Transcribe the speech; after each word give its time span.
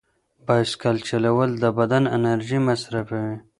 بایسکل 0.45 0.97
چلول 1.09 1.49
د 1.63 1.63
بدن 1.79 2.03
انرژي 2.17 2.59
مصرفوي. 2.69 3.35